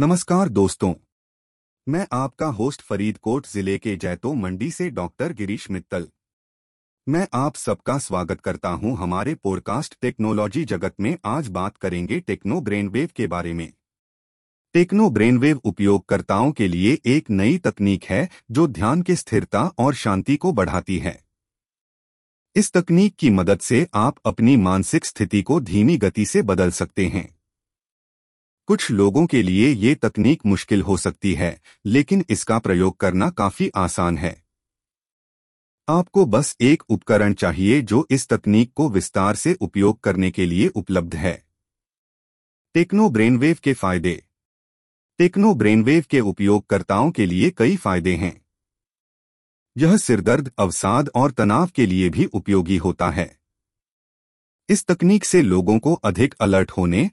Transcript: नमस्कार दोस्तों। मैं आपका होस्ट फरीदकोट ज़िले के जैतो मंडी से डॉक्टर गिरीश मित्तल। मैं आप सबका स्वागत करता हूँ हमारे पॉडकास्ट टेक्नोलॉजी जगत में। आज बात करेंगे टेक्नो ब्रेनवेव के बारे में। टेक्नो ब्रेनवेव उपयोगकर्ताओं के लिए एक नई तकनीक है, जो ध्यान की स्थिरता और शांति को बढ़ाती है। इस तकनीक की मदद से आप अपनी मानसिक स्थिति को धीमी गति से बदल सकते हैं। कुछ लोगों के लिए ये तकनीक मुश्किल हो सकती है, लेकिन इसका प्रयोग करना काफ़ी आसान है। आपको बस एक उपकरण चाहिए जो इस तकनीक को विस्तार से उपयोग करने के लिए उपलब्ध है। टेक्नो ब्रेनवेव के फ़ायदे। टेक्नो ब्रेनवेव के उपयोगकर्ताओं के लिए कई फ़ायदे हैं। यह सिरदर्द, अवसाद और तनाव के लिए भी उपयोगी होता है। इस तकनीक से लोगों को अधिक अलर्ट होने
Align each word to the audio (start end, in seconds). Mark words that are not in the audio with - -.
नमस्कार 0.00 0.48
दोस्तों। 0.48 0.94
मैं 1.88 2.06
आपका 2.12 2.46
होस्ट 2.46 2.82
फरीदकोट 2.82 3.46
ज़िले 3.46 3.78
के 3.78 3.96
जैतो 3.96 4.34
मंडी 4.34 4.70
से 4.70 4.90
डॉक्टर 4.90 5.32
गिरीश 5.32 5.70
मित्तल। 5.70 6.08
मैं 7.08 7.28
आप 7.34 7.56
सबका 7.56 7.98
स्वागत 7.98 8.40
करता 8.40 8.68
हूँ 8.68 8.96
हमारे 8.96 9.34
पॉडकास्ट 9.34 9.96
टेक्नोलॉजी 10.00 10.64
जगत 10.64 10.94
में। 11.00 11.18
आज 11.24 11.48
बात 11.48 11.76
करेंगे 11.76 12.20
टेक्नो 12.20 12.60
ब्रेनवेव 12.60 13.10
के 13.16 13.26
बारे 13.26 13.52
में। 13.52 13.72
टेक्नो 14.72 15.10
ब्रेनवेव 15.10 15.60
उपयोगकर्ताओं 15.64 16.52
के 16.52 16.68
लिए 16.68 16.98
एक 17.06 17.30
नई 17.30 17.58
तकनीक 17.58 18.04
है, 18.04 18.28
जो 18.50 18.66
ध्यान 18.66 19.02
की 19.02 19.16
स्थिरता 19.16 19.62
और 19.78 19.94
शांति 19.94 20.36
को 20.36 20.52
बढ़ाती 20.52 20.98
है। 20.98 21.24
इस 22.56 22.72
तकनीक 22.72 23.16
की 23.16 23.30
मदद 23.30 23.60
से 23.60 23.86
आप 23.94 24.16
अपनी 24.26 24.56
मानसिक 24.56 25.04
स्थिति 25.04 25.42
को 25.42 25.60
धीमी 25.60 25.96
गति 25.96 26.26
से 26.26 26.42
बदल 26.42 26.70
सकते 26.70 27.06
हैं। 27.06 27.38
कुछ 28.68 28.90
लोगों 28.90 29.26
के 29.26 29.42
लिए 29.42 29.68
ये 29.68 29.94
तकनीक 29.94 30.46
मुश्किल 30.46 30.82
हो 30.82 30.96
सकती 30.96 31.34
है, 31.34 31.60
लेकिन 31.86 32.24
इसका 32.30 32.58
प्रयोग 32.58 32.96
करना 32.96 33.30
काफ़ी 33.30 33.70
आसान 33.76 34.18
है। 34.18 34.44
आपको 35.88 36.24
बस 36.26 36.56
एक 36.60 36.82
उपकरण 36.88 37.34
चाहिए 37.34 37.80
जो 37.82 38.06
इस 38.10 38.28
तकनीक 38.28 38.72
को 38.72 38.88
विस्तार 38.88 39.34
से 39.34 39.54
उपयोग 39.60 40.00
करने 40.00 40.30
के 40.30 40.46
लिए 40.46 40.68
उपलब्ध 40.68 41.14
है। 41.14 41.34
टेक्नो 42.74 43.10
ब्रेनवेव 43.10 43.56
के 43.62 43.72
फ़ायदे। 43.72 44.24
टेक्नो 45.18 45.54
ब्रेनवेव 45.54 46.04
के 46.10 46.20
उपयोगकर्ताओं 46.20 47.10
के 47.10 47.26
लिए 47.26 47.50
कई 47.50 47.76
फ़ायदे 47.76 48.14
हैं। 48.16 48.34
यह 49.76 49.96
सिरदर्द, 49.96 50.52
अवसाद 50.58 51.10
और 51.14 51.30
तनाव 51.30 51.66
के 51.66 51.86
लिए 51.86 52.08
भी 52.08 52.24
उपयोगी 52.24 52.76
होता 52.76 53.10
है। 53.10 53.38
इस 54.68 54.86
तकनीक 54.86 55.24
से 55.24 55.42
लोगों 55.42 55.78
को 55.78 55.94
अधिक 55.94 56.34
अलर्ट 56.40 56.70
होने 56.70 57.02